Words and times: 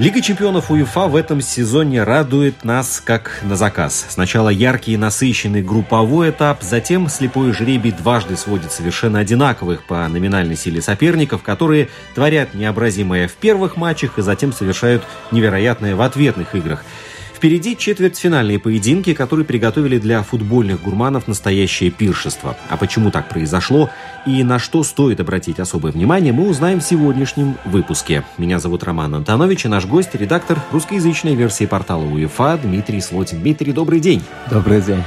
Лига 0.00 0.22
чемпионов 0.22 0.70
УЕФА 0.70 1.08
в 1.08 1.14
этом 1.14 1.42
сезоне 1.42 2.04
радует 2.04 2.64
нас 2.64 3.02
как 3.04 3.40
на 3.42 3.54
заказ. 3.54 4.06
Сначала 4.08 4.48
яркий 4.48 4.94
и 4.94 4.96
насыщенный 4.96 5.60
групповой 5.60 6.30
этап, 6.30 6.62
затем 6.62 7.06
слепой 7.10 7.52
жребий 7.52 7.92
дважды 7.92 8.38
сводит 8.38 8.72
совершенно 8.72 9.18
одинаковых 9.18 9.84
по 9.84 10.08
номинальной 10.08 10.56
силе 10.56 10.80
соперников, 10.80 11.42
которые 11.42 11.90
творят 12.14 12.54
необразимое 12.54 13.28
в 13.28 13.34
первых 13.34 13.76
матчах 13.76 14.18
и 14.18 14.22
затем 14.22 14.54
совершают 14.54 15.02
невероятное 15.32 15.94
в 15.94 16.00
ответных 16.00 16.54
играх. 16.54 16.82
Впереди 17.40 17.74
четвертьфинальные 17.74 18.58
поединки, 18.58 19.14
которые 19.14 19.46
приготовили 19.46 19.98
для 19.98 20.22
футбольных 20.22 20.82
гурманов 20.82 21.26
настоящее 21.26 21.90
пиршество. 21.90 22.54
А 22.68 22.76
почему 22.76 23.10
так 23.10 23.30
произошло 23.30 23.88
и 24.26 24.44
на 24.44 24.58
что 24.58 24.82
стоит 24.82 25.20
обратить 25.20 25.58
особое 25.58 25.90
внимание, 25.90 26.34
мы 26.34 26.46
узнаем 26.46 26.80
в 26.80 26.84
сегодняшнем 26.84 27.56
выпуске. 27.64 28.24
Меня 28.36 28.58
зовут 28.58 28.84
Роман 28.84 29.14
Антонович, 29.14 29.64
и 29.64 29.68
наш 29.68 29.86
гость– 29.86 30.10
редактор 30.12 30.58
русскоязычной 30.70 31.34
версии 31.34 31.64
портала 31.64 32.04
УЕФА 32.04 32.60
Дмитрий 32.62 33.00
Слотин. 33.00 33.40
Дмитрий, 33.40 33.72
добрый 33.72 34.00
день. 34.00 34.22
Добрый 34.50 34.82
день. 34.82 35.02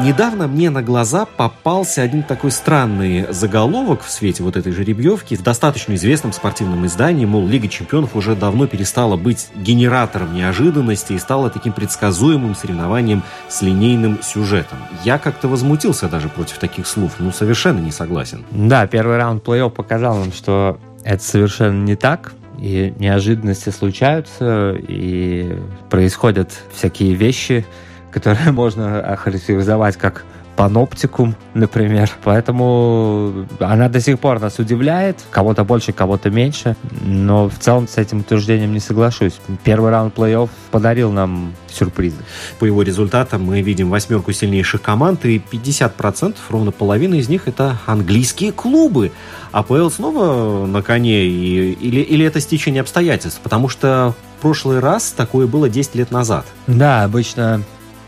Недавно 0.00 0.46
мне 0.46 0.70
на 0.70 0.80
глаза 0.80 1.24
попался 1.24 2.02
один 2.02 2.22
такой 2.22 2.52
странный 2.52 3.26
заголовок 3.32 4.02
в 4.02 4.10
свете 4.10 4.44
вот 4.44 4.56
этой 4.56 4.70
жеребьевки 4.70 5.34
в 5.34 5.42
достаточно 5.42 5.94
известном 5.94 6.32
спортивном 6.32 6.86
издании, 6.86 7.26
мол, 7.26 7.48
Лига 7.48 7.66
чемпионов 7.66 8.14
уже 8.14 8.36
давно 8.36 8.68
перестала 8.68 9.16
быть 9.16 9.48
генератором 9.56 10.34
неожиданности 10.34 11.14
и 11.14 11.18
стала 11.18 11.50
таким 11.50 11.72
предсказуемым 11.72 12.54
соревнованием 12.54 13.24
с 13.48 13.60
линейным 13.60 14.20
сюжетом. 14.22 14.78
Я 15.04 15.18
как-то 15.18 15.48
возмутился 15.48 16.08
даже 16.08 16.28
против 16.28 16.58
таких 16.58 16.86
слов, 16.86 17.14
ну, 17.18 17.32
совершенно 17.32 17.80
не 17.80 17.90
согласен. 17.90 18.44
Да, 18.52 18.86
первый 18.86 19.16
раунд 19.16 19.44
плей-офф 19.44 19.70
показал 19.70 20.18
нам, 20.18 20.32
что 20.32 20.78
это 21.02 21.24
совершенно 21.24 21.82
не 21.82 21.96
так, 21.96 22.34
и 22.60 22.94
неожиданности 22.98 23.70
случаются, 23.70 24.76
и 24.76 25.58
происходят 25.90 26.52
всякие 26.72 27.14
вещи, 27.14 27.66
которые 28.10 28.52
можно 28.52 29.00
охарактеризовать 29.00 29.96
как 29.96 30.24
паноптикум, 30.58 31.36
например. 31.54 32.10
Поэтому 32.24 33.46
она 33.60 33.88
до 33.88 34.00
сих 34.00 34.18
пор 34.18 34.40
нас 34.40 34.58
удивляет. 34.58 35.16
Кого-то 35.30 35.62
больше, 35.62 35.92
кого-то 35.92 36.30
меньше. 36.30 36.74
Но 37.00 37.48
в 37.48 37.56
целом 37.60 37.86
с 37.86 37.96
этим 37.96 38.20
утверждением 38.20 38.72
не 38.72 38.80
соглашусь. 38.80 39.34
Первый 39.62 39.92
раунд 39.92 40.18
плей-офф 40.18 40.50
подарил 40.72 41.12
нам 41.12 41.54
сюрпризы. 41.68 42.16
По 42.58 42.64
его 42.64 42.82
результатам 42.82 43.44
мы 43.44 43.62
видим 43.62 43.88
восьмерку 43.88 44.32
сильнейших 44.32 44.82
команд, 44.82 45.24
и 45.26 45.38
50%, 45.38 46.34
ровно 46.50 46.72
половина 46.72 47.14
из 47.14 47.28
них, 47.28 47.46
это 47.46 47.78
английские 47.86 48.50
клубы. 48.50 49.12
АПЛ 49.52 49.90
снова 49.90 50.66
на 50.66 50.82
коне, 50.82 51.24
и, 51.24 51.70
или, 51.70 52.00
или 52.00 52.26
это 52.26 52.40
стечение 52.40 52.80
обстоятельств? 52.80 53.38
Потому 53.44 53.68
что 53.68 54.12
в 54.38 54.42
прошлый 54.42 54.80
раз 54.80 55.12
такое 55.16 55.46
было 55.46 55.68
10 55.68 55.94
лет 55.94 56.10
назад. 56.10 56.46
Да, 56.66 57.04
обычно 57.04 57.62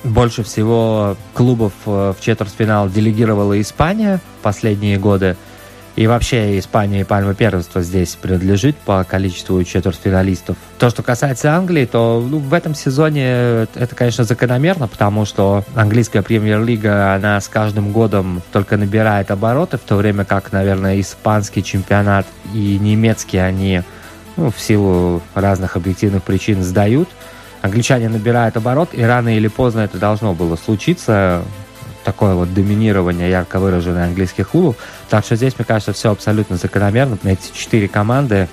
больше 0.04 0.42
всего 0.42 1.16
клубов 1.34 1.72
э, 1.86 2.14
в 2.16 2.20
четвертьфинал 2.20 2.88
делегировала 2.88 3.60
Испания 3.60 4.20
последние 4.42 4.98
годы. 4.98 5.36
И 5.96 6.06
вообще 6.06 6.58
Испания 6.58 7.00
и 7.00 7.04
пальма 7.04 7.34
первенства 7.34 7.82
здесь 7.82 8.14
принадлежит 8.14 8.76
по 8.76 9.04
количеству 9.04 9.62
четвертьфиналистов. 9.64 10.56
То, 10.78 10.88
что 10.88 11.02
касается 11.02 11.54
Англии, 11.54 11.84
то 11.84 12.24
ну, 12.26 12.38
в 12.38 12.54
этом 12.54 12.74
сезоне 12.74 13.66
это, 13.74 13.94
конечно, 13.94 14.24
закономерно, 14.24 14.88
потому 14.88 15.24
что 15.24 15.64
английская 15.74 16.22
премьер-лига, 16.22 17.14
она 17.14 17.40
с 17.40 17.48
каждым 17.48 17.92
годом 17.92 18.40
только 18.52 18.76
набирает 18.76 19.30
обороты, 19.30 19.78
в 19.78 19.82
то 19.82 19.96
время 19.96 20.24
как, 20.24 20.52
наверное, 20.52 21.00
испанский 21.00 21.62
чемпионат 21.62 22.26
и 22.54 22.78
немецкий, 22.78 23.38
они 23.38 23.82
ну, 24.36 24.50
в 24.50 24.60
силу 24.60 25.20
разных 25.34 25.76
объективных 25.76 26.22
причин 26.22 26.62
сдают 26.62 27.08
англичане 27.62 28.08
набирают 28.08 28.56
оборот, 28.56 28.90
и 28.92 29.02
рано 29.02 29.36
или 29.36 29.48
поздно 29.48 29.80
это 29.80 29.98
должно 29.98 30.34
было 30.34 30.56
случиться, 30.56 31.42
такое 32.04 32.34
вот 32.34 32.52
доминирование 32.54 33.30
ярко 33.30 33.58
выраженное 33.58 34.06
английских 34.06 34.50
клубов. 34.50 34.76
Так 35.08 35.24
что 35.24 35.36
здесь, 35.36 35.58
мне 35.58 35.64
кажется, 35.64 35.92
все 35.92 36.10
абсолютно 36.10 36.56
закономерно. 36.56 37.18
Эти 37.24 37.52
четыре 37.52 37.88
команды, 37.88 38.48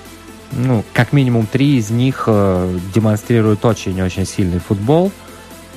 ну, 0.52 0.84
как 0.92 1.12
минимум 1.12 1.46
три 1.46 1.78
из 1.78 1.90
них 1.90 2.24
э, 2.26 2.78
демонстрируют 2.94 3.64
очень-очень 3.64 4.26
сильный 4.26 4.58
футбол 4.58 5.12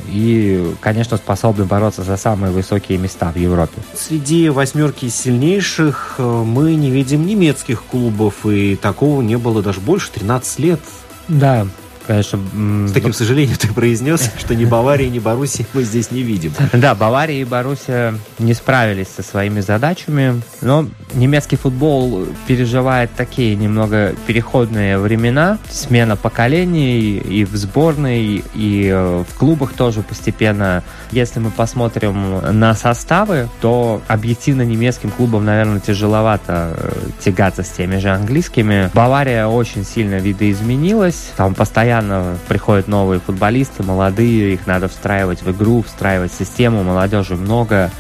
и, 0.08 0.74
конечно, 0.80 1.18
способны 1.18 1.66
бороться 1.66 2.04
за 2.04 2.18
самые 2.18 2.52
высокие 2.52 2.98
места 2.98 3.32
в 3.32 3.36
Европе. 3.38 3.82
Среди 3.96 4.50
восьмерки 4.50 5.10
сильнейших 5.10 6.16
э, 6.18 6.24
мы 6.24 6.76
не 6.76 6.90
видим 6.90 7.26
немецких 7.26 7.84
клубов, 7.84 8.46
и 8.46 8.76
такого 8.76 9.22
не 9.22 9.38
было 9.38 9.62
даже 9.62 9.80
больше 9.80 10.12
13 10.12 10.60
лет. 10.60 10.80
Да, 11.28 11.68
конечно... 12.06 12.40
С 12.88 12.92
таким 12.92 13.14
сожалением 13.14 13.58
ты 13.58 13.68
произнес, 13.68 14.32
что 14.40 14.56
ни 14.56 14.66
Баварии, 14.66 15.08
ни 15.08 15.20
Боруссии 15.20 15.66
мы 15.74 15.84
здесь 15.84 16.12
не 16.12 16.22
видим. 16.22 16.54
Да, 16.74 16.96
Бавария 16.96 17.42
и 17.42 17.46
Боруссия 17.46 18.16
не 18.40 18.54
справились 18.54 19.08
со 19.16 19.24
своими 19.24 19.60
задачами, 19.60 20.42
но 20.62 20.88
немецкий 21.14 21.56
футбол 21.56 22.26
переживает 22.48 23.12
такие 23.16 23.56
немного 23.56 24.16
переходные 24.28 24.98
времена, 24.98 25.58
смена 25.70 26.16
поколений 26.16 27.18
и 27.18 27.46
в 27.46 27.56
сборной, 27.56 28.44
и 28.54 28.90
э, 28.92 29.24
в 29.30 29.38
клубах 29.38 29.74
тоже 29.74 30.02
постепенно. 30.02 30.84
Если 31.12 31.40
мы 31.40 31.52
посмотрим 31.52 32.40
на 32.60 32.74
составы, 32.74 33.50
то 33.62 34.02
объективно 34.08 34.64
немецким 34.64 35.12
клубам, 35.12 35.46
наверное, 35.46 35.80
тяжеловато 35.80 36.76
э, 36.78 36.92
тягаться 37.24 37.64
с 37.64 37.70
теми 37.70 37.98
же 37.98 38.10
английскими. 38.10 38.90
Бавария 38.94 39.48
очень 39.48 39.86
сильно 39.86 40.16
видоизменилась, 40.16 41.32
там 41.36 41.54
постоянно 41.54 41.91
постоянно 41.92 42.38
приходят 42.48 42.88
новые 42.88 43.20
футболисты, 43.20 43.84
молодые, 43.84 44.54
их 44.54 44.66
надо 44.66 44.88
встраивать 44.88 45.42
в 45.42 45.52
игру, 45.52 45.84
встраивать 45.84 46.32
в 46.32 46.38
систему, 46.38 46.84
молодежи 46.84 47.36
много. 47.36 47.92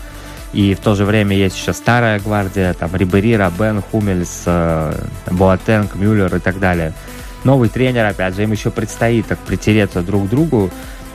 И 0.53 0.75
в 0.75 0.79
то 0.79 0.95
же 0.95 1.03
время 1.03 1.35
есть 1.35 1.57
еще 1.57 1.73
старая 1.73 2.19
гвардия, 2.21 2.73
там 2.73 2.95
Рибери, 2.95 3.35
Рабен, 3.35 3.81
Хумельс, 3.81 4.43
э, 4.45 4.93
Боатенг, 5.29 5.95
Мюллер 5.95 6.33
и 6.33 6.39
так 6.39 6.59
далее. 6.59 6.93
Новый 7.43 7.67
тренер, 7.67 8.05
опять 8.05 8.33
же, 8.35 8.43
им 8.43 8.53
еще 8.53 8.71
предстоит 8.71 9.27
так 9.27 9.39
притереться 9.39 10.01
друг 10.01 10.27
к 10.27 10.29
другу. 10.29 10.69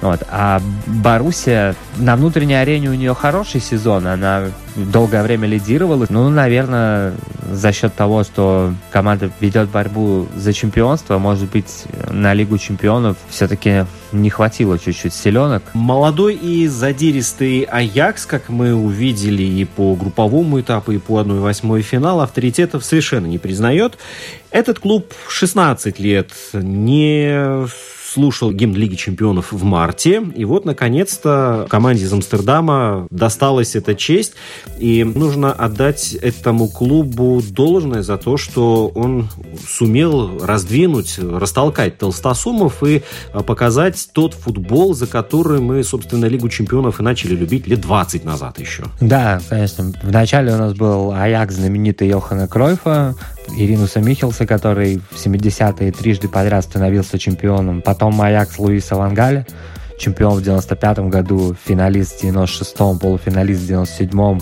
Вот. 0.07 0.23
А 0.31 0.63
Боруссия 0.87 1.75
на 1.97 2.15
внутренней 2.15 2.55
арене 2.55 2.91
у 2.91 2.95
нее 2.95 3.13
хороший 3.13 3.61
сезон, 3.61 4.07
она 4.07 4.51
долгое 4.77 5.25
время 5.25 5.49
лидировала. 5.49 6.07
Ну, 6.11 6.29
наверное, 6.29 7.13
за 7.51 7.73
счет 7.73 7.93
того, 7.97 8.23
что 8.23 8.73
команда 8.93 9.33
ведет 9.41 9.69
борьбу 9.69 10.29
за 10.37 10.53
чемпионство, 10.53 11.19
может 11.19 11.51
быть, 11.51 11.87
на 12.09 12.35
Лигу 12.35 12.57
чемпионов 12.57 13.17
все-таки 13.29 13.85
не 14.13 14.31
хватило 14.31 14.79
чуть-чуть 14.79 15.13
селенок. 15.13 15.65
Молодой 15.75 16.37
и 16.37 16.69
задиристый 16.69 17.63
Аякс, 17.63 18.27
как 18.27 18.49
мы 18.49 18.75
увидели 18.75 19.43
и 19.43 19.65
по 19.65 19.97
групповому 19.97 20.61
этапу, 20.61 20.93
и 20.93 20.99
по 20.99 21.21
1-8 21.21 21.83
финала, 21.83 22.23
авторитетов 22.23 22.85
совершенно 22.85 23.27
не 23.27 23.39
признает. 23.39 23.99
Этот 24.53 24.79
клуб 24.79 25.13
16 25.29 25.99
лет 25.99 26.31
не 26.53 27.67
слушал 28.07 28.53
гимн 28.53 28.75
Лиги 28.75 28.95
Чемпионов 28.95 29.53
в 29.53 29.65
марте, 29.65 30.23
и 30.35 30.45
вот, 30.45 30.65
наконец-то, 30.65 31.67
команде 31.69 32.05
из 32.05 32.13
Амстердама 32.13 33.07
досталась 33.11 33.75
эта 33.75 33.95
честь, 33.95 34.35
и 34.79 35.05
нужно 35.05 35.53
отдать 35.53 36.15
этому 36.15 36.69
клубу 36.69 37.43
должное 37.51 38.03
за 38.03 38.17
то, 38.17 38.37
что 38.37 38.89
он 38.95 39.29
сумел 39.67 40.39
раздвинуть, 40.45 41.19
растолкать 41.19 41.99
толстосумов 41.99 42.83
и 42.83 43.03
а, 43.33 43.43
показать 43.43 44.09
тот 44.13 44.35
футбол, 44.35 44.95
за 44.95 45.07
который 45.07 45.61
мы, 45.61 45.83
собственно, 45.83 46.27
Лигу 46.27 46.49
Чемпионов 46.49 47.01
и 47.01 47.03
начали 47.03 47.35
любить 47.35 47.67
лет 47.67 47.81
20 47.81 48.25
назад 48.25 48.59
еще. 48.59 48.85
Да, 49.01 49.41
конечно. 49.49 49.93
Вначале 50.03 50.55
у 50.55 50.59
нас 50.59 50.75
был 50.75 51.13
Аякс 51.13 51.55
знаменитый 51.55 52.09
Йохана 52.09 52.49
Кройфа, 52.49 53.15
Иринуса 53.57 54.01
Михелса, 54.01 54.47
который 54.47 55.01
в 55.11 55.17
70-е 55.17 55.93
трижды 55.93 56.29
подряд 56.29 56.65
становился 56.65 57.19
чемпионом. 57.19 57.83
Потом 57.83 58.21
Аякс 58.21 58.59
Луиса 58.59 58.97
Вангаля, 58.97 59.47
чемпион 59.99 60.41
в 60.41 60.43
95-м 60.43 61.11
году, 61.11 61.55
финалист 61.65 62.21
в 62.21 62.25
96-м, 62.25 62.99
полуфиналист 62.99 63.63
в 63.63 63.71
97-м. 63.71 64.41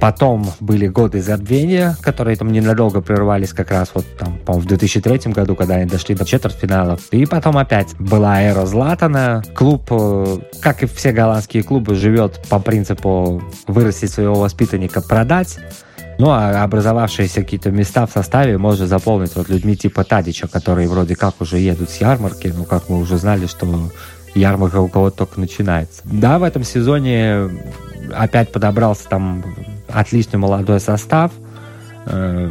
Потом 0.00 0.46
были 0.60 0.86
годы 0.86 1.22
забвения, 1.22 1.96
которые 2.02 2.36
там 2.36 2.52
ненадолго 2.52 3.00
прервались 3.00 3.54
как 3.54 3.70
раз 3.70 3.90
вот 3.94 4.04
там, 4.18 4.38
по 4.38 4.52
в 4.52 4.66
2003 4.66 5.32
году, 5.32 5.54
когда 5.56 5.76
они 5.76 5.86
дошли 5.86 6.14
до 6.14 6.26
четвертьфиналов. 6.26 7.00
И 7.10 7.24
потом 7.24 7.56
опять 7.56 7.94
была 7.98 8.42
эра 8.42 8.66
Златана. 8.66 9.42
Клуб, 9.54 9.86
э, 9.90 10.38
как 10.60 10.82
и 10.82 10.86
все 10.86 11.12
голландские 11.12 11.62
клубы, 11.62 11.94
живет 11.94 12.38
по 12.50 12.58
принципу 12.58 13.42
вырастить 13.66 14.10
своего 14.10 14.34
воспитанника, 14.34 15.00
продать. 15.00 15.58
Ну, 16.18 16.30
а 16.30 16.62
образовавшиеся 16.62 17.42
какие-то 17.42 17.70
места 17.70 18.06
в 18.06 18.12
составе 18.12 18.58
можно 18.58 18.86
заполнить 18.86 19.34
вот 19.34 19.48
людьми 19.48 19.76
типа 19.76 20.04
Тадича, 20.04 20.48
которые 20.48 20.88
вроде 20.88 21.16
как 21.16 21.40
уже 21.40 21.58
едут 21.58 21.90
с 21.90 21.96
ярмарки, 22.00 22.52
ну, 22.56 22.64
как 22.64 22.88
мы 22.88 22.98
уже 22.98 23.18
знали, 23.18 23.46
что 23.46 23.66
ярмарка 24.34 24.80
у 24.80 24.88
кого-то 24.88 25.18
только 25.18 25.40
начинается. 25.40 26.02
Да, 26.04 26.38
в 26.38 26.42
этом 26.42 26.64
сезоне 26.64 27.50
опять 28.12 28.52
подобрался 28.52 29.08
там 29.08 29.44
отличный 29.88 30.38
молодой 30.38 30.80
состав. 30.80 31.32
Э, 32.06 32.50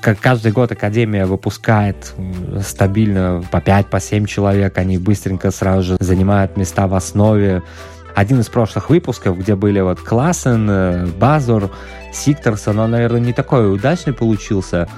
как 0.00 0.20
каждый 0.20 0.52
год 0.52 0.72
Академия 0.72 1.26
выпускает 1.26 2.14
стабильно 2.62 3.42
по 3.50 3.60
5, 3.60 3.86
по 3.88 4.00
7 4.00 4.26
человек. 4.26 4.78
Они 4.78 4.98
быстренько 4.98 5.50
сразу 5.50 5.82
же 5.82 5.96
занимают 6.00 6.56
места 6.56 6.86
в 6.86 6.94
основе. 6.94 7.62
Один 8.14 8.40
из 8.40 8.48
прошлых 8.48 8.90
выпусков, 8.90 9.38
где 9.38 9.54
были 9.54 9.80
вот 9.80 10.00
Классен, 10.00 10.68
э, 10.68 11.06
Базур, 11.06 11.70
Сикторсон, 12.12 12.78
он, 12.78 12.90
наверное, 12.90 13.20
не 13.20 13.32
такой 13.32 13.72
удачный 13.72 14.12
получился. 14.12 14.88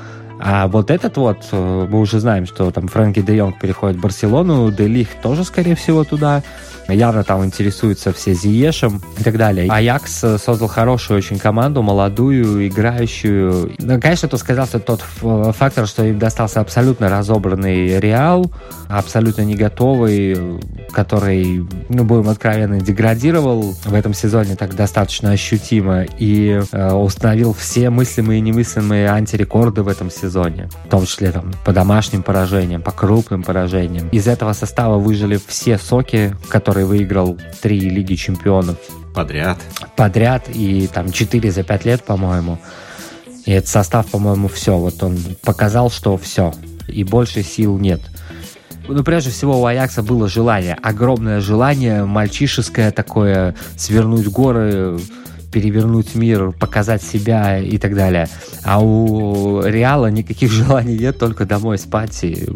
А 0.41 0.67
вот 0.67 0.91
этот 0.91 1.17
вот, 1.17 1.39
э, 1.53 1.87
мы 1.89 2.01
уже 2.01 2.21
знаем, 2.21 2.47
что 2.47 2.71
там 2.71 2.89
Фрэнки 2.89 3.23
де 3.23 3.37
Йонг 3.37 3.59
переходит 3.59 3.97
в 3.97 4.01
Барселону, 4.01 4.71
Делих 4.71 5.09
тоже, 5.23 5.45
скорее 5.45 5.75
всего, 5.75 6.05
туда 6.05 6.43
явно 6.89 7.25
там 7.25 7.45
интересуются 7.45 8.13
все 8.13 8.35
Зиешем 8.35 9.01
и 9.19 9.23
так 9.23 9.37
далее. 9.37 9.71
Аякс 9.71 10.25
э, 10.25 10.39
создал 10.39 10.69
хорошую 10.69 11.19
очень 11.19 11.39
команду, 11.39 11.83
молодую, 11.83 12.67
играющую. 12.69 13.73
Ну, 13.79 14.01
конечно, 14.01 14.29
тут 14.29 14.41
сказался 14.41 14.79
тот 14.81 15.01
фактор, 15.01 15.87
что 15.87 16.05
им 16.05 16.19
достался 16.19 16.61
абсолютно 16.61 17.09
разобранный 17.09 17.99
Реал, 18.01 18.51
абсолютно 18.89 19.43
не 19.43 19.55
готовый, 19.55 20.61
который, 20.93 21.67
ну, 21.89 22.05
будем 22.05 22.29
откровенно, 22.29 22.81
деградировал 22.81 23.75
в 23.85 23.95
этом 23.95 24.15
сезоне 24.15 24.57
так 24.57 24.75
достаточно 24.75 25.31
ощутимо 25.31 26.05
и 26.19 26.61
э, 26.71 26.93
установил 26.93 27.55
все 27.55 27.91
мыслимые 27.91 28.39
и 28.39 28.43
немыслимые 28.43 29.09
антирекорды 29.09 29.83
в 29.83 29.89
этом 29.89 30.11
сезоне, 30.11 30.24
в 30.85 30.89
том 30.91 31.07
числе 31.07 31.33
там 31.33 31.53
по 31.65 31.73
домашним 31.73 32.23
поражениям, 32.23 32.83
по 32.83 32.93
крупным 32.93 33.43
поражениям. 33.43 34.09
Из 34.11 34.27
этого 34.27 34.53
состава 34.53 34.99
выжили 34.99 35.39
все 35.47 35.79
соки, 35.79 36.35
которые 36.49 36.87
выиграл 36.87 37.39
три 37.63 37.81
Лиги 37.81 38.15
Чемпионов. 38.15 38.77
Подряд. 39.15 39.59
Подряд, 39.97 40.49
и 40.53 40.89
там 40.93 41.13
четыре 41.13 41.51
за 41.51 41.63
пять 41.63 41.85
лет, 41.85 42.05
по-моему. 42.05 42.59
И 43.45 43.53
этот 43.53 43.69
состав, 43.69 44.07
по-моему, 44.07 44.49
все. 44.49 44.77
Вот 44.77 45.03
он 45.03 45.19
показал, 45.43 45.91
что 45.91 46.17
все. 46.17 46.53
И 46.89 47.05
больше 47.05 47.43
сил 47.43 47.79
нет. 47.79 48.01
Ну, 48.87 49.03
прежде 49.03 49.31
всего, 49.31 49.61
у 49.61 49.65
Аякса 49.65 50.03
было 50.03 50.29
желание, 50.29 50.75
огромное 50.75 51.41
желание, 51.41 52.05
мальчишеское 52.05 52.91
такое, 52.91 53.55
свернуть 53.77 54.29
горы, 54.29 54.99
перевернуть 55.55 56.17
мир, 56.17 56.51
показать 56.51 57.01
себя 57.01 57.61
и 57.61 57.79
так 57.79 57.95
далее. 57.95 58.29
А 58.65 58.83
у 58.83 59.63
Реала 59.63 60.09
никаких 60.11 60.51
желаний 60.61 60.99
нет, 60.99 61.17
только 61.17 61.47
домой 61.47 61.79
спать, 61.79 62.25
и 62.25 62.49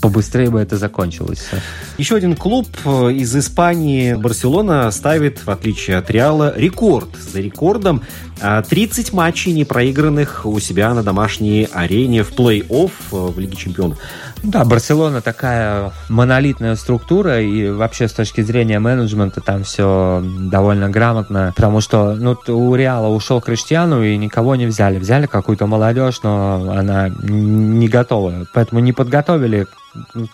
побыстрее 0.00 0.48
бы 0.48 0.58
это 0.58 0.78
закончилось. 0.78 1.50
Еще 1.98 2.16
один 2.16 2.34
клуб 2.34 2.66
э, 2.86 3.12
из 3.12 3.36
Испании, 3.36 4.14
Барселона, 4.14 4.90
ставит, 4.90 5.44
в 5.44 5.50
отличие 5.50 5.98
от 5.98 6.10
Реала, 6.10 6.54
рекорд. 6.56 7.10
За 7.30 7.40
рекордом 7.40 8.02
30 8.38 9.10
а, 9.12 9.16
матчей 9.16 9.52
не 9.52 9.64
проигранных 9.64 10.44
у 10.44 10.60
себя 10.60 10.92
на 10.92 11.02
домашней 11.02 11.68
арене 11.72 12.22
в 12.22 12.32
плей-офф 12.32 12.90
э, 13.12 13.16
в 13.16 13.38
Лиге 13.38 13.56
Чемпионов. 13.56 13.98
Да, 14.42 14.64
Барселона 14.64 15.22
такая 15.22 15.92
монолитная 16.08 16.76
структура, 16.76 17.40
и 17.40 17.70
вообще 17.70 18.08
с 18.08 18.12
точки 18.12 18.42
зрения 18.42 18.78
менеджмента 18.78 19.40
там 19.40 19.64
все 19.64 20.22
довольно 20.22 20.90
грамотно, 20.90 21.52
потому 21.56 21.80
что 21.80 22.14
ну, 22.14 22.36
у 22.48 22.74
Реала 22.74 23.08
ушел 23.08 23.40
Криштиану, 23.40 24.02
и 24.04 24.16
никого 24.16 24.54
не 24.54 24.66
взяли. 24.66 24.98
Взяли 24.98 25.26
какую-то 25.26 25.66
молодежь, 25.66 26.20
но 26.22 26.72
она 26.76 27.08
не 27.08 27.88
готова. 27.88 28.46
Поэтому 28.52 28.80
не 28.80 28.92
подготовили 28.92 29.66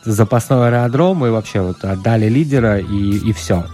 запасной 0.04 0.68
аэродром 0.68 1.24
и 1.26 1.30
вообще 1.30 1.60
вот 1.60 1.84
отдали 1.84 2.28
лидера 2.28 2.78
и, 2.78 3.16
и 3.18 3.32
все. 3.32 3.64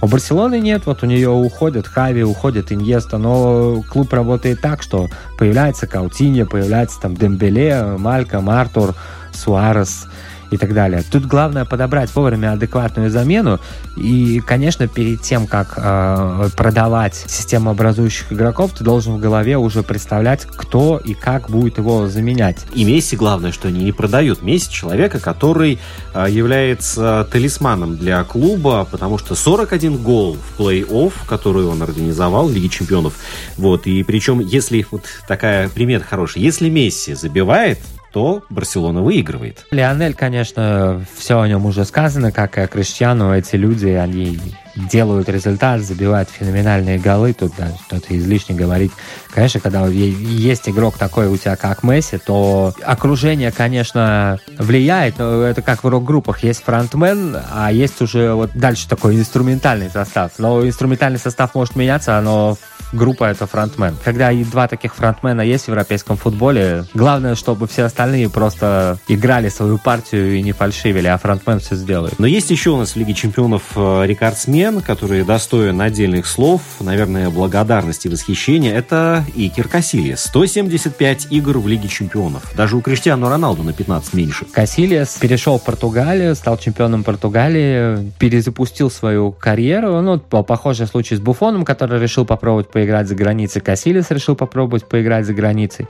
У 0.00 0.06
Барселоны 0.06 0.60
нет, 0.60 0.86
вот 0.86 1.02
у 1.02 1.06
нее 1.06 1.30
уходят 1.30 1.86
Хави, 1.86 2.22
уходит 2.22 2.72
Иньеста, 2.72 3.18
но 3.18 3.82
клуб 3.82 4.12
работает 4.12 4.60
так, 4.60 4.82
что 4.82 5.08
появляется 5.38 5.86
Каутинья, 5.86 6.46
появляется 6.46 7.00
там 7.00 7.16
Дембеле, 7.16 7.96
Малька, 7.98 8.40
Мартур, 8.40 8.94
Суарес 9.32 10.06
и 10.50 10.56
так 10.56 10.74
далее. 10.74 11.02
Тут 11.10 11.26
главное 11.26 11.64
подобрать 11.64 12.14
вовремя 12.14 12.52
адекватную 12.52 13.10
замену. 13.10 13.60
И, 13.96 14.40
конечно, 14.40 14.88
перед 14.88 15.22
тем, 15.22 15.46
как 15.46 15.74
э, 15.76 16.48
продавать 16.56 17.14
систему 17.14 17.70
образующих 17.70 18.32
игроков, 18.32 18.72
ты 18.76 18.84
должен 18.84 19.14
в 19.16 19.20
голове 19.20 19.56
уже 19.56 19.82
представлять, 19.82 20.46
кто 20.46 20.98
и 20.98 21.14
как 21.14 21.50
будет 21.50 21.78
его 21.78 22.08
заменять. 22.08 22.58
И 22.74 22.84
Месси, 22.84 23.16
главное, 23.16 23.52
что 23.52 23.68
они 23.68 23.84
не 23.84 23.92
продают. 23.92 24.42
Месси 24.42 24.70
человека, 24.70 25.18
который 25.18 25.78
э, 26.14 26.26
является 26.28 27.26
талисманом 27.30 27.96
для 27.96 28.24
клуба, 28.24 28.86
потому 28.90 29.18
что 29.18 29.34
41 29.34 29.98
гол 29.98 30.36
в 30.36 30.60
плей-офф, 30.60 31.12
который 31.26 31.64
он 31.64 31.82
организовал 31.82 32.48
в 32.48 32.52
Лиге 32.52 32.68
Чемпионов. 32.68 33.14
Вот, 33.56 33.86
и 33.86 34.02
причем, 34.02 34.40
если 34.40 34.86
вот 34.90 35.02
такая 35.26 35.68
пример 35.68 36.02
хороший, 36.02 36.42
если 36.42 36.70
Месси 36.70 37.14
забивает, 37.14 37.78
то 38.12 38.42
Барселона 38.50 39.02
выигрывает. 39.02 39.66
Лионель, 39.70 40.14
конечно, 40.14 41.04
все 41.16 41.40
о 41.40 41.48
нем 41.48 41.66
уже 41.66 41.84
сказано, 41.84 42.32
как 42.32 42.58
и 42.58 42.62
о 42.62 42.66
Криштиану. 42.66 43.34
Эти 43.34 43.56
люди, 43.56 43.88
они 43.88 44.38
делают 44.76 45.28
результат, 45.28 45.80
забивают 45.80 46.28
феноменальные 46.30 46.98
голы, 46.98 47.32
тут 47.32 47.52
да, 47.58 47.68
что-то 47.86 48.16
излишне 48.16 48.54
говорить. 48.54 48.92
Конечно, 49.32 49.60
когда 49.60 49.86
есть 49.86 50.68
игрок 50.68 50.96
такой 50.96 51.26
у 51.26 51.36
тебя, 51.36 51.56
как 51.56 51.82
Месси, 51.82 52.18
то 52.18 52.72
окружение, 52.84 53.50
конечно, 53.50 54.38
влияет, 54.58 55.18
но 55.18 55.42
это 55.42 55.62
как 55.62 55.84
в 55.84 55.88
рок-группах. 55.88 56.42
Есть 56.42 56.62
фронтмен, 56.62 57.36
а 57.52 57.72
есть 57.72 58.00
уже 58.00 58.32
вот 58.34 58.52
дальше 58.54 58.88
такой 58.88 59.16
инструментальный 59.16 59.90
состав. 59.90 60.32
Но 60.38 60.66
инструментальный 60.66 61.18
состав 61.18 61.54
может 61.54 61.76
меняться, 61.76 62.20
но 62.20 62.56
группа 62.92 63.24
это 63.24 63.46
фронтмен. 63.46 63.96
Когда 64.04 64.32
и 64.32 64.44
два 64.44 64.68
таких 64.68 64.94
фронтмена 64.94 65.42
есть 65.42 65.64
в 65.64 65.68
европейском 65.68 66.16
футболе, 66.16 66.84
главное, 66.94 67.34
чтобы 67.34 67.66
все 67.66 67.84
остальные 67.84 68.30
просто 68.30 68.98
играли 69.08 69.48
свою 69.48 69.78
партию 69.78 70.36
и 70.36 70.42
не 70.42 70.52
фальшивили, 70.52 71.06
а 71.06 71.18
фронтмен 71.18 71.60
все 71.60 71.74
сделает. 71.74 72.18
Но 72.18 72.26
есть 72.26 72.50
еще 72.50 72.70
у 72.70 72.76
нас 72.76 72.92
в 72.92 72.96
Лиге 72.96 73.14
чемпионов 73.14 73.62
э, 73.76 74.06
рекордсмен, 74.06 74.80
который 74.80 75.24
достоин 75.24 75.80
отдельных 75.80 76.26
слов, 76.26 76.62
наверное, 76.80 77.30
благодарности 77.30 78.08
и 78.08 78.10
восхищения. 78.10 78.74
Это 78.74 79.24
Икер 79.34 79.68
Касильес. 79.68 80.24
175 80.24 81.28
игр 81.30 81.58
в 81.58 81.68
Лиге 81.68 81.88
чемпионов. 81.88 82.42
Даже 82.56 82.76
у 82.76 82.80
Криштиану 82.80 83.28
Роналду 83.28 83.62
на 83.62 83.72
15 83.72 84.14
меньше. 84.14 84.46
Касильес 84.52 85.16
перешел 85.20 85.58
в 85.58 85.64
Португалию, 85.64 86.34
стал 86.34 86.58
чемпионом 86.58 87.04
Португалии, 87.04 88.12
перезапустил 88.18 88.90
свою 88.90 89.32
карьеру. 89.32 90.00
Ну, 90.00 90.18
похожий 90.18 90.86
случай 90.86 91.16
с 91.16 91.20
Буфоном, 91.20 91.64
который 91.64 92.00
решил 92.00 92.24
попробовать 92.24 92.70
поиграть 92.78 93.08
за 93.08 93.16
границей. 93.16 93.60
Касилис 93.60 94.08
решил 94.12 94.36
попробовать 94.36 94.84
поиграть 94.84 95.26
за 95.26 95.34
границей. 95.34 95.88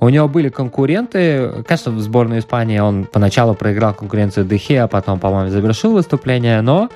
У 0.00 0.10
него 0.10 0.28
были 0.28 0.50
конкуренты. 0.50 1.64
Конечно, 1.66 1.92
в 1.92 2.00
сборной 2.00 2.40
Испании 2.40 2.78
он 2.78 3.04
поначалу 3.04 3.54
проиграл 3.54 3.94
конкуренцию 3.94 4.44
Дехе, 4.44 4.82
а 4.82 4.86
потом, 4.86 5.18
по-моему, 5.18 5.50
завершил 5.50 5.92
выступление, 5.92 6.60
но 6.60 6.90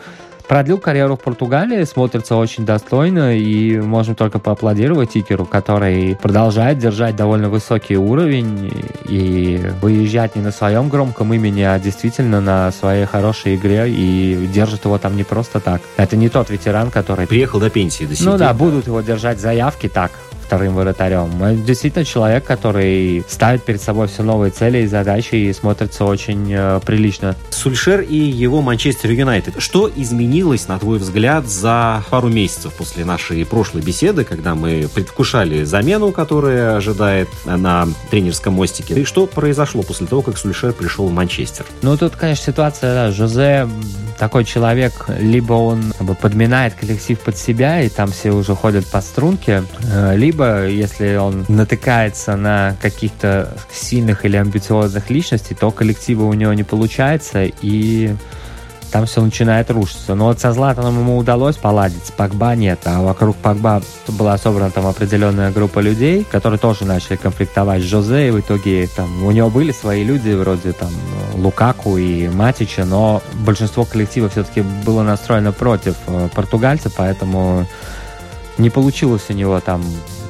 продлил 0.51 0.79
карьеру 0.79 1.15
в 1.15 1.21
Португалии, 1.21 1.85
смотрится 1.85 2.35
очень 2.35 2.67
достойно, 2.67 3.37
и 3.39 3.79
можем 3.79 4.17
только 4.17 4.41
поаплодировать 4.41 5.17
Икеру, 5.17 5.45
который 5.47 6.17
продолжает 6.17 6.79
держать 6.79 7.15
довольно 7.15 7.49
высокий 7.49 7.97
уровень 7.97 8.69
и 9.09 9.63
выезжать 9.81 10.35
не 10.35 10.43
на 10.43 10.51
своем 10.51 10.89
громком 10.89 11.33
имени, 11.33 11.63
а 11.63 11.79
действительно 11.79 12.41
на 12.41 12.73
своей 12.73 13.05
хорошей 13.05 13.55
игре, 13.55 13.89
и 13.89 14.49
держит 14.53 14.87
его 14.87 14.99
там 14.99 15.17
не 15.17 15.23
просто 15.23 15.61
так. 15.61 15.83
Это 15.97 16.17
не 16.17 16.29
тот 16.29 16.51
ветеран, 16.51 16.91
который... 16.91 17.29
Приехал 17.29 17.61
до 17.61 17.71
пенсии 17.71 18.03
до 18.03 18.17
сих 18.17 18.27
Ну 18.27 18.37
да, 18.37 18.53
будут 18.53 18.89
его 18.89 19.03
держать 19.03 19.39
заявки 19.39 19.89
так, 19.89 20.11
вторым 20.51 20.75
вратарем. 20.75 21.41
Это 21.45 21.63
действительно 21.63 22.05
человек, 22.05 22.43
который 22.45 23.25
ставит 23.29 23.63
перед 23.63 23.81
собой 23.81 24.09
все 24.09 24.25
новые 24.25 24.51
цели 24.51 24.79
и 24.79 24.87
задачи 24.89 25.37
и 25.37 25.53
смотрится 25.53 26.05
очень 26.05 26.53
э, 26.53 26.81
прилично. 26.85 27.37
Сульшер 27.51 28.01
и 28.01 28.17
его 28.17 28.61
Манчестер 28.61 29.13
Юнайтед. 29.13 29.55
Что 29.59 29.89
изменилось, 29.95 30.67
на 30.67 30.81
твой 30.81 30.99
взгляд, 30.99 31.47
за 31.47 32.03
пару 32.11 32.29
месяцев 32.31 32.73
после 32.73 33.05
нашей 33.05 33.47
прошлой 33.47 33.83
беседы, 33.83 34.25
когда 34.25 34.57
мы 34.57 34.89
предвкушали 34.93 35.63
замену, 35.63 36.11
которая 36.11 36.75
ожидает 36.75 37.29
на 37.45 37.87
тренерском 38.11 38.55
мостике? 38.55 38.95
И 38.95 39.05
что 39.05 39.29
произошло 39.29 39.85
после 39.85 40.09
того, 40.09 40.23
как 40.23 40.37
Сульшер 40.37 40.73
пришел 40.73 41.07
в 41.07 41.13
Манчестер? 41.13 41.65
Ну, 41.83 41.97
тут, 41.97 42.17
конечно, 42.17 42.47
ситуация, 42.47 42.93
да, 42.93 43.13
Жозе 43.13 43.69
такой 44.21 44.45
человек, 44.45 45.07
либо 45.19 45.55
он 45.55 45.95
как 45.97 46.07
бы, 46.07 46.15
подминает 46.15 46.75
коллектив 46.75 47.19
под 47.19 47.39
себя, 47.39 47.81
и 47.81 47.89
там 47.89 48.11
все 48.11 48.33
уже 48.33 48.55
ходят 48.55 48.87
по 48.87 49.01
струнке, 49.01 49.65
э, 49.83 50.15
либо, 50.15 50.67
если 50.67 51.17
он 51.17 51.47
натыкается 51.49 52.37
на 52.37 52.77
каких-то 52.83 53.57
сильных 53.73 54.27
или 54.27 54.37
амбициозных 54.37 55.09
личностей, 55.09 55.55
то 55.55 55.71
коллектива 55.71 56.25
у 56.25 56.35
него 56.35 56.53
не 56.53 56.65
получается, 56.65 57.45
и 57.45 58.15
там 58.91 59.07
все 59.07 59.23
начинает 59.23 59.71
рушиться. 59.71 60.15
Но 60.15 60.27
вот 60.27 60.41
со 60.41 60.53
Златаном 60.53 60.99
ему 60.99 61.17
удалось 61.17 61.57
поладить, 61.57 62.07
с 62.07 62.11
Пакба. 62.11 62.55
Нет, 62.55 62.81
а 62.85 63.01
вокруг 63.03 63.37
Пакба 63.37 63.83
была 64.09 64.37
собрана 64.39 64.71
там 64.71 64.87
определенная 64.87 65.51
группа 65.51 65.79
людей, 65.81 66.25
которые 66.25 66.59
тоже 66.59 66.85
начали 66.85 67.17
конфликтовать 67.17 67.83
с 67.83 67.87
Жозе, 67.87 68.29
и 68.29 68.31
в 68.31 68.41
итоге 68.41 68.89
там 68.95 69.25
у 69.25 69.31
него 69.31 69.51
были 69.51 69.73
свои 69.73 70.05
люди, 70.05 70.31
вроде 70.33 70.73
там 70.73 70.91
Лукаку 71.35 71.97
и 71.97 72.29
Матича, 72.29 72.85
но 72.85 73.23
большинство 73.45 73.85
коллектива 73.85 74.29
все-таки 74.29 74.63
было 74.63 75.03
настроено 75.03 75.53
против 75.53 75.97
э, 76.07 76.29
португальца, 76.35 76.91
поэтому 76.91 77.67
не 78.59 78.71
получилось 78.71 79.25
у 79.31 79.33
него 79.33 79.61
там 79.61 79.83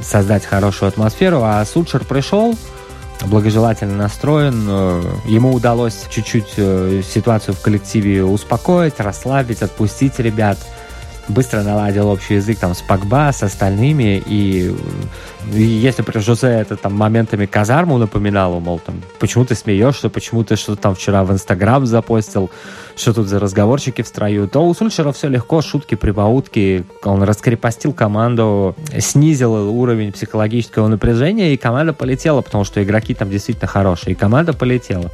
создать 0.02 0.44
хорошую 0.44 0.88
атмосферу, 0.88 1.42
а 1.42 1.64
Сульшер 1.64 2.04
пришел, 2.04 2.54
благожелательно 3.26 3.96
настроен. 3.96 4.66
Э, 4.68 5.02
ему 5.26 5.52
удалось 5.52 6.06
чуть-чуть 6.10 6.54
э, 6.56 7.02
ситуацию 7.04 7.54
в 7.54 7.60
коллективе 7.60 8.24
успокоить, 8.24 8.98
расслабить, 8.98 9.62
отпустить 9.62 10.18
ребят. 10.18 10.58
Быстро 11.28 11.62
наладил 11.62 12.08
общий 12.08 12.34
язык 12.34 12.58
там 12.58 12.74
с 12.74 12.82
Пакба, 12.82 13.32
с 13.32 13.42
остальными. 13.42 14.22
И, 14.26 14.74
и 15.52 15.62
если 15.62 16.02
при 16.02 16.18
Жозе 16.18 16.48
это 16.48 16.76
там 16.76 16.94
моментами 16.94 17.46
казарму 17.46 17.98
напоминало, 17.98 18.58
мол, 18.58 18.78
там, 18.78 19.02
почему 19.18 19.44
ты 19.44 19.54
смеешься, 19.54 20.08
почему 20.08 20.42
ты 20.44 20.56
что-то 20.56 20.82
там 20.82 20.94
вчера 20.94 21.24
в 21.24 21.32
Инстаграм 21.32 21.86
запостил, 21.86 22.50
что 22.96 23.14
тут 23.14 23.28
за 23.28 23.38
разговорчики 23.38 24.02
в 24.02 24.08
строю, 24.08 24.48
то 24.48 24.66
у 24.66 24.74
Сульшера 24.74 25.12
все 25.12 25.28
легко, 25.28 25.62
шутки, 25.62 25.94
прибаутки. 25.94 26.84
Он 27.04 27.22
раскрепостил 27.22 27.92
команду, 27.92 28.74
снизил 28.98 29.52
уровень 29.52 30.12
психологического 30.12 30.88
напряжения, 30.88 31.54
и 31.54 31.56
команда 31.56 31.92
полетела, 31.92 32.40
потому 32.40 32.64
что 32.64 32.82
игроки 32.82 33.14
там 33.14 33.30
действительно 33.30 33.68
хорошие, 33.68 34.12
и 34.12 34.14
команда 34.14 34.52
полетела 34.52 35.10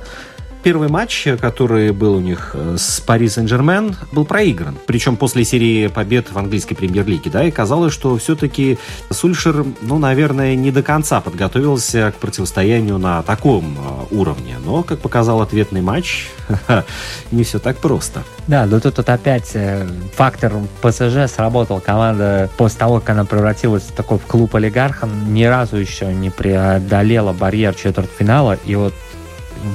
первый 0.67 0.89
матч, 0.89 1.29
который 1.41 1.93
был 1.93 2.15
у 2.17 2.21
них 2.21 2.51
э, 2.55 2.75
с 2.77 3.01
Пари 3.01 3.29
Сен-Жермен, 3.29 3.95
был 4.11 4.25
проигран. 4.25 4.77
Причем 4.85 5.17
после 5.17 5.45
серии 5.45 5.87
побед 5.87 6.33
в 6.33 6.37
английской 6.37 6.75
премьер-лиге, 6.75 7.31
да, 7.31 7.45
и 7.45 7.53
казалось, 7.53 7.93
что 7.93 8.17
все-таки 8.19 8.77
Сульшер, 9.13 9.65
ну, 9.83 9.99
наверное, 9.99 10.57
не 10.57 10.73
до 10.73 10.83
конца 10.83 11.21
подготовился 11.21 12.11
к 12.11 12.17
противостоянию 12.17 12.99
на 12.99 13.23
таком 13.23 13.79
э, 13.79 14.13
уровне. 14.13 14.57
Но, 14.65 14.83
как 14.83 14.99
показал 14.99 15.41
ответный 15.41 15.83
матч, 15.83 16.27
не 17.31 17.45
все 17.45 17.61
так 17.61 17.77
просто. 17.77 18.25
Да, 18.49 18.67
но 18.67 18.81
тут, 18.81 18.97
тут 18.97 19.09
опять 19.09 19.53
э, 19.55 19.87
фактор 20.17 20.53
ПСЖ 20.83 21.33
сработал. 21.33 21.81
Команда 21.81 22.51
после 22.57 22.81
того, 22.81 22.99
как 22.99 23.11
она 23.11 23.25
превратилась 23.25 23.85
в 23.85 23.93
такой 23.93 24.19
клуб 24.19 24.57
олигарха, 24.57 25.09
ни 25.29 25.45
разу 25.45 25.77
еще 25.77 26.13
не 26.13 26.31
преодолела 26.31 27.33
барьер 27.33 27.73
четвертьфинала. 27.73 28.59
И 28.65 28.75
вот 28.75 28.95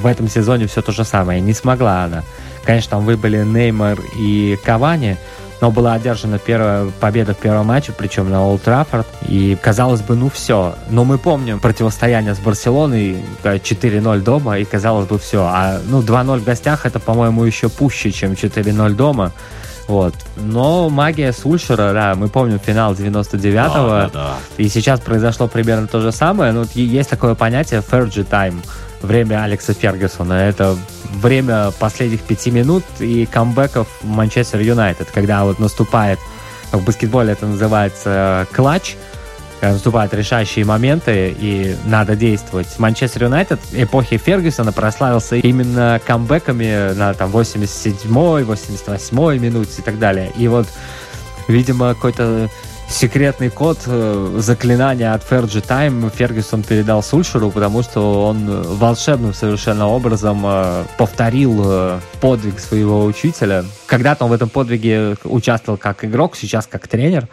в 0.02 0.06
этом 0.06 0.28
сезоне 0.28 0.68
все 0.68 0.82
то 0.82 0.92
же 0.92 1.04
самое. 1.04 1.42
Не 1.42 1.54
смогла 1.54 2.04
она. 2.04 2.24
Конечно, 2.64 2.92
там 2.92 3.06
выбыли 3.06 3.44
Неймар 3.44 4.00
и 4.18 4.58
Кавани, 4.64 5.18
но 5.62 5.72
была 5.72 5.94
одержана 5.94 6.40
первая 6.40 6.88
победа 7.00 7.34
в 7.34 7.38
первом 7.38 7.68
матче, 7.68 7.94
причем 7.96 8.30
на 8.30 8.44
Олд 8.44 8.64
Траффорд. 8.64 9.08
И 9.28 9.58
казалось 9.62 10.02
бы, 10.02 10.16
ну 10.16 10.30
все. 10.30 10.76
Но 10.90 11.06
мы 11.06 11.18
помним 11.18 11.60
противостояние 11.60 12.34
с 12.34 12.40
Барселоной 12.40 13.24
4-0 13.44 14.22
дома, 14.22 14.58
и 14.58 14.66
казалось 14.66 15.08
бы, 15.08 15.20
все. 15.20 15.44
А 15.44 15.80
ну 15.86 16.02
2-0 16.02 16.40
в 16.40 16.44
гостях 16.44 16.86
это, 16.86 17.00
по-моему, 17.00 17.44
еще 17.44 17.70
пуще, 17.70 18.12
чем 18.12 18.34
4-0 18.34 18.94
дома. 18.94 19.32
Вот. 19.88 20.16
Но 20.38 20.90
магия 20.90 21.34
Сульшера, 21.34 21.94
да, 21.94 22.16
мы 22.16 22.28
помним 22.28 22.60
финал 22.60 22.94
99-го, 22.94 23.90
да, 23.90 24.02
да, 24.04 24.10
да. 24.14 24.34
и 24.58 24.70
сейчас 24.70 25.00
произошло 25.00 25.48
примерно 25.48 25.88
то 25.88 26.00
же 26.00 26.12
самое. 26.12 26.54
Ну, 26.54 26.66
есть 26.74 27.10
такое 27.10 27.36
понятие 27.36 27.82
Fergie 27.82 28.28
Time 28.28 28.62
время 29.02 29.44
Алекса 29.44 29.74
Фергюсона. 29.74 30.34
Это 30.34 30.78
время 31.14 31.72
последних 31.80 32.22
пяти 32.22 32.52
минут 32.52 32.84
и 33.00 33.26
камбэков 33.26 33.88
Манчестер 34.04 34.62
Юнайтед, 34.62 35.10
когда 35.12 35.44
вот 35.44 35.60
наступает, 35.60 36.20
в 36.72 36.84
баскетболе 36.84 37.34
это 37.34 37.48
называется 37.48 38.48
клатч, 38.54 38.96
наступают 39.62 40.14
решающие 40.14 40.66
моменты 40.66 41.36
и 41.38 41.76
надо 41.86 42.16
действовать. 42.16 42.80
Манчестер 42.80 43.26
Юнайтед 43.26 43.60
эпохи 43.74 44.18
Фергюсона 44.18 44.72
прославился 44.72 45.36
именно 45.36 46.02
камбэками 46.06 46.94
на 46.94 47.14
там 47.14 47.30
87-й, 47.30 48.44
88-й 48.44 49.40
минуте 49.40 49.74
и 49.80 49.82
так 49.84 50.00
далее. 50.00 50.32
И 50.36 50.48
вот, 50.48 50.68
видимо, 51.48 51.94
какой-то 51.94 52.50
секретный 52.92 53.50
код 53.50 53.80
э, 53.86 54.36
заклинания 54.38 55.14
от 55.14 55.24
Fergie 55.24 55.66
Time 55.66 56.12
Фергюсон 56.14 56.64
передал 56.64 57.02
Сульшеру, 57.02 57.50
потому 57.50 57.84
что 57.84 58.26
он 58.26 58.62
волшебным 58.62 59.34
совершенно 59.34 59.88
образом 59.88 60.42
э, 60.46 60.84
повторил 60.98 61.62
э, 61.66 62.00
подвиг 62.20 62.60
своего 62.60 63.06
учителя. 63.06 63.66
Когда-то 63.86 64.26
он 64.26 64.32
в 64.32 64.34
этом 64.34 64.50
подвиге 64.50 65.16
участвовал 65.24 65.78
как 65.78 66.04
игрок, 66.06 66.36
сейчас 66.36 66.68
как 66.68 66.88
тренер. 66.88 67.28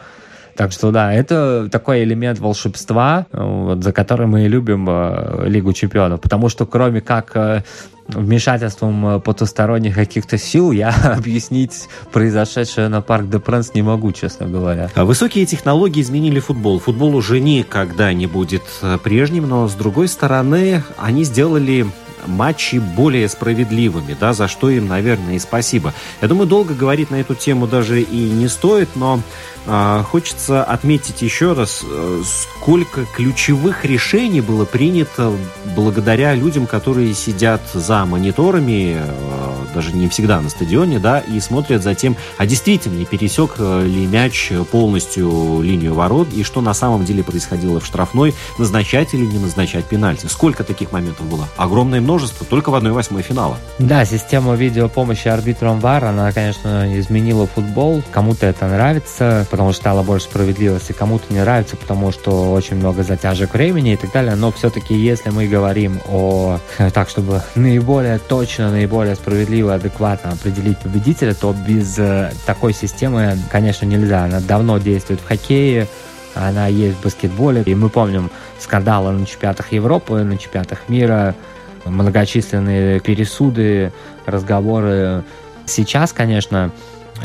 Так 0.59 0.73
что 0.73 0.91
да, 0.91 1.15
это 1.15 1.69
такой 1.71 2.03
элемент 2.03 2.41
волшебства, 2.41 3.27
вот, 3.31 3.85
за 3.85 3.93
который 3.93 4.27
мы 4.27 4.47
и 4.47 4.49
любим 4.49 4.89
э, 4.91 5.45
Лигу 5.47 5.73
чемпионов. 5.73 6.21
Потому 6.21 6.49
что 6.49 6.67
кроме 6.67 7.01
как 7.01 7.31
э, 7.37 7.63
вмешательством 8.09 9.07
э, 9.07 9.21
потусторонних 9.21 9.95
каких-то 9.95 10.37
сил 10.37 10.73
я 10.73 10.89
объяснить 11.17 11.89
произошедшее 12.13 12.89
на 12.89 13.03
Парк 13.03 13.29
де 13.29 13.39
Пренс 13.39 13.73
не 13.73 13.83
могу, 13.83 14.11
честно 14.11 14.49
говоря. 14.49 14.91
А 14.97 15.05
высокие 15.05 15.47
технологии 15.47 16.01
изменили 16.01 16.41
футбол. 16.41 16.81
Футбол 16.81 17.15
уже 17.15 17.39
никогда 17.39 18.13
не 18.13 18.27
будет 18.27 18.65
прежним, 19.05 19.49
но 19.49 19.69
с 19.69 19.75
другой 19.75 20.09
стороны, 20.09 20.83
они 20.97 21.23
сделали 21.23 21.87
матчи 22.27 22.77
более 22.77 23.29
справедливыми, 23.29 24.17
да, 24.19 24.33
за 24.33 24.49
что 24.49 24.71
им, 24.71 24.89
наверное, 24.89 25.35
и 25.35 25.39
спасибо. 25.39 25.95
Я 26.21 26.29
думаю, 26.29 26.47
долго 26.47 26.75
говорить 26.75 27.11
на 27.11 27.17
эту 27.17 27.35
тему 27.35 27.67
даже 27.67 28.01
и 28.01 28.31
не 28.31 28.49
стоит, 28.49 28.91
но 28.95 29.21
э, 29.67 30.03
хочется 30.09 30.65
отметить 30.65 31.23
еще 31.23 31.53
раз, 31.53 31.83
э, 31.85 32.23
сколько 32.25 33.05
ключевых 33.05 33.85
решений 33.85 34.41
было 34.41 34.65
принято 34.65 35.33
благодаря 35.77 36.35
людям, 36.35 36.67
которые 36.67 37.15
сидят 37.15 37.63
за 37.73 38.05
мониторами, 38.05 38.97
э, 38.99 39.38
даже 39.79 39.93
не 39.93 40.09
всегда 40.09 40.41
на 40.41 40.49
стадионе, 40.49 40.99
да, 40.99 41.21
и 41.21 41.39
смотрят 41.39 41.85
за 41.85 41.95
тем, 41.95 42.17
а 42.37 42.47
действительно 42.47 43.05
пересек 43.05 43.53
э, 43.59 43.85
ли 43.87 44.07
мяч 44.07 44.51
полностью 44.73 45.61
линию 45.63 45.95
ворот, 45.95 46.33
и 46.33 46.43
что 46.43 46.61
на 46.61 46.75
самом 46.75 47.05
деле 47.05 47.23
происходило 47.23 47.79
в 47.79 47.87
штрафной, 47.87 48.35
назначать 48.59 49.15
или 49.15 49.25
не 49.25 49.39
назначать 49.39 49.85
пенальти. 49.85 50.27
Сколько 50.27 50.65
таких 50.65 50.91
моментов 50.91 51.27
было? 51.27 51.49
Огромное 51.57 52.01
множество, 52.01 52.45
только 52.45 52.71
в 52.71 52.75
1-8 52.75 53.23
финала. 53.23 53.57
Да, 53.79 54.05
система 54.05 54.57
видеопомощи 54.57 55.29
арбитром 55.29 55.79
ВАР, 55.79 56.07
она, 56.07 56.33
конечно, 56.33 56.99
изменила 56.99 57.47
футбол. 57.47 58.03
Кому-то 58.11 58.47
это 58.47 58.67
нравится, 58.67 59.47
потому 59.49 59.73
что 59.73 59.83
стало 59.83 60.03
больше 60.03 60.27
справедливости, 60.27 60.91
кому-то 60.91 61.33
не 61.33 61.39
нравится, 61.39 61.77
потому 61.77 62.11
что 62.11 62.51
очень 62.51 62.75
много 62.75 63.05
затяжек 63.05 63.55
времени 63.55 63.93
и 63.93 63.97
так 63.97 64.11
далее. 64.11 64.35
Но 64.35 64.51
все-таки, 64.51 64.97
если 64.97 65.31
мы 65.31 65.47
говорим 65.47 66.01
о 66.09 66.59
так, 66.93 67.09
чтобы 67.09 67.43
наиболее 67.55 68.19
точно, 68.19 68.73
наиболее 68.73 69.15
справедливо, 69.15 69.68
адекватно 69.75 70.33
определить 70.33 70.79
победителя, 70.79 71.35
то 71.35 71.55
без 71.67 71.99
э, 71.99 72.33
такой 72.47 72.73
системы, 72.73 73.37
конечно, 73.51 73.87
нельзя. 73.87 74.25
Она 74.25 74.41
давно 74.41 74.79
действует 74.79 75.21
в 75.21 75.27
хоккее, 75.27 75.87
она 76.35 76.67
есть 76.67 76.99
в 76.99 77.03
баскетболе. 77.03 77.63
И 77.63 77.75
мы 77.75 77.89
помним 77.89 78.31
скандалы 78.59 79.13
на 79.13 79.27
чемпионатах 79.27 79.73
Европы, 79.73 80.23
на 80.23 80.37
чемпионатах 80.37 80.89
мира, 80.89 81.35
многочисленные 81.85 83.01
пересуды, 83.01 83.93
разговоры. 84.27 85.25
Сейчас, 85.67 86.13
конечно, 86.13 86.71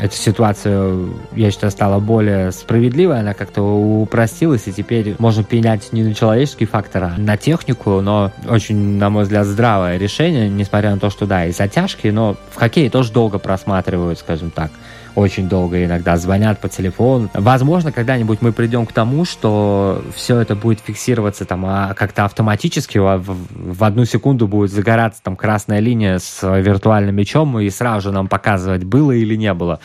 эта 0.00 0.16
ситуация, 0.16 0.96
я 1.34 1.50
считаю, 1.50 1.70
стала 1.70 1.98
более 2.00 2.52
справедливой, 2.52 3.20
она 3.20 3.34
как-то 3.34 3.62
упростилась, 3.62 4.66
и 4.66 4.72
теперь 4.72 5.14
можно 5.18 5.44
пенять 5.44 5.92
не 5.92 6.02
на 6.02 6.14
человеческий 6.14 6.66
фактор, 6.66 7.04
а 7.04 7.14
на 7.16 7.36
технику, 7.36 8.00
но 8.00 8.32
очень, 8.48 8.76
на 8.98 9.10
мой 9.10 9.24
взгляд, 9.24 9.46
здравое 9.46 9.96
решение, 9.98 10.48
несмотря 10.48 10.90
на 10.90 11.00
то, 11.00 11.10
что, 11.10 11.26
да, 11.26 11.46
и 11.46 11.52
затяжки, 11.52 12.08
но 12.08 12.36
в 12.50 12.56
хоккее 12.56 12.90
тоже 12.90 13.12
долго 13.12 13.38
просматривают, 13.38 14.18
скажем 14.18 14.50
так 14.50 14.70
очень 15.14 15.48
долго 15.48 15.84
иногда 15.84 16.16
звонят 16.16 16.58
по 16.58 16.68
телефону. 16.68 17.30
Возможно, 17.34 17.92
когда-нибудь 17.92 18.42
мы 18.42 18.52
придем 18.52 18.86
к 18.86 18.92
тому, 18.92 19.24
что 19.24 20.02
все 20.14 20.40
это 20.40 20.54
будет 20.56 20.80
фиксироваться 20.80 21.44
там 21.44 21.64
а 21.66 21.94
как-то 21.94 22.24
автоматически, 22.24 22.98
а 22.98 23.18
в, 23.18 23.36
в 23.50 23.84
одну 23.84 24.04
секунду 24.04 24.48
будет 24.48 24.70
загораться 24.70 25.22
там 25.22 25.36
красная 25.36 25.80
линия 25.80 26.18
с 26.18 26.42
виртуальным 26.42 27.14
мячом 27.14 27.58
и 27.60 27.70
сразу 27.70 28.08
же 28.08 28.12
нам 28.12 28.28
показывать, 28.28 28.84
было 28.84 29.12
или 29.12 29.36
не 29.36 29.54
было. 29.54 29.80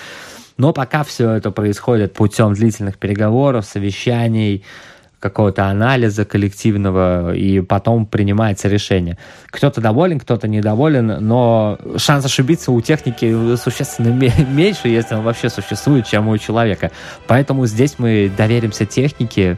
Но 0.57 0.73
пока 0.73 1.03
все 1.03 1.31
это 1.31 1.51
происходит 1.51 2.13
путем 2.13 2.53
длительных 2.53 2.97
переговоров, 2.97 3.65
совещаний, 3.65 4.65
какого-то 5.19 5.65
анализа 5.65 6.25
коллективного, 6.25 7.33
и 7.35 7.61
потом 7.61 8.05
принимается 8.05 8.67
решение. 8.67 9.17
Кто-то 9.47 9.81
доволен, 9.81 10.19
кто-то 10.19 10.47
недоволен, 10.47 11.07
но 11.19 11.77
шанс 11.97 12.25
ошибиться 12.25 12.71
у 12.71 12.81
техники 12.81 13.55
существенно 13.57 14.09
меньше, 14.49 14.87
если 14.87 15.15
он 15.15 15.23
вообще 15.23 15.49
существует, 15.49 16.07
чем 16.07 16.27
у 16.27 16.37
человека. 16.37 16.91
Поэтому 17.27 17.65
здесь 17.65 17.95
мы 17.97 18.31
доверимся 18.35 18.85
технике, 18.85 19.57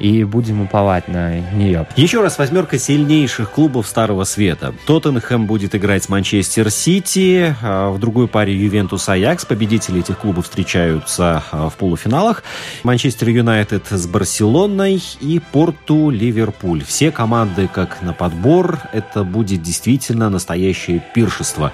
и 0.00 0.24
будем 0.24 0.62
уповать 0.62 1.06
на 1.08 1.38
нее. 1.52 1.86
Еще 1.94 2.22
раз 2.22 2.38
восьмерка 2.38 2.78
сильнейших 2.78 3.50
клубов 3.50 3.86
Старого 3.86 4.24
Света. 4.24 4.74
Тоттенхэм 4.86 5.46
будет 5.46 5.74
играть 5.74 6.04
с 6.04 6.08
Манчестер 6.08 6.70
Сити, 6.70 7.54
а 7.62 7.90
в 7.90 8.00
другой 8.00 8.26
паре 8.26 8.54
Ювентус 8.56 9.08
Аякс. 9.08 9.44
Победители 9.44 10.00
этих 10.00 10.18
клубов 10.18 10.44
встречаются 10.44 11.42
а, 11.52 11.68
в 11.68 11.76
полуфиналах. 11.76 12.42
Манчестер 12.82 13.28
Юнайтед 13.28 13.86
с 13.90 14.06
Барселоной 14.06 15.02
и 15.20 15.40
Порту 15.52 16.10
Ливерпуль. 16.10 16.82
Все 16.82 17.10
команды 17.10 17.68
как 17.72 18.00
на 18.02 18.14
подбор. 18.14 18.78
Это 18.92 19.22
будет 19.22 19.62
действительно 19.62 20.30
настоящее 20.30 21.04
пиршество. 21.14 21.72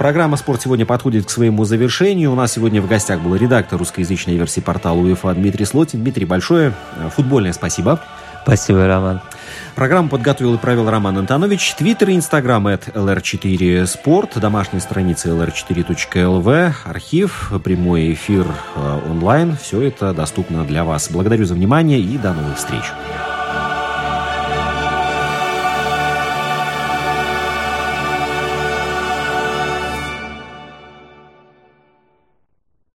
Программа 0.00 0.38
«Спорт» 0.38 0.62
сегодня 0.62 0.86
подходит 0.86 1.26
к 1.26 1.30
своему 1.30 1.66
завершению. 1.66 2.32
У 2.32 2.34
нас 2.34 2.52
сегодня 2.52 2.80
в 2.80 2.88
гостях 2.88 3.20
был 3.20 3.34
редактор 3.34 3.78
русскоязычной 3.78 4.34
версии 4.34 4.60
портала 4.60 4.96
УЕФА 4.96 5.34
Дмитрий 5.34 5.66
Слотин. 5.66 6.00
Дмитрий, 6.00 6.24
большое 6.24 6.72
футбольное 7.14 7.52
спасибо. 7.52 8.00
Спасибо, 8.42 8.86
Роман. 8.86 9.20
Программу 9.74 10.08
подготовил 10.08 10.54
и 10.54 10.56
провел 10.56 10.88
Роман 10.88 11.18
Антонович. 11.18 11.74
Твиттер 11.74 12.08
и 12.08 12.16
Инстаграм 12.16 12.66
от 12.68 12.88
LR4 12.88 13.84
Спорт, 13.84 14.40
домашняя 14.40 14.80
страница 14.80 15.28
lr4.lv, 15.28 16.72
архив, 16.86 17.52
прямой 17.62 18.14
эфир 18.14 18.46
э, 18.76 19.00
онлайн. 19.06 19.58
Все 19.60 19.82
это 19.82 20.14
доступно 20.14 20.64
для 20.64 20.84
вас. 20.84 21.10
Благодарю 21.10 21.44
за 21.44 21.52
внимание 21.52 22.00
и 22.00 22.16
до 22.16 22.32
новых 22.32 22.56
встреч. 22.56 22.84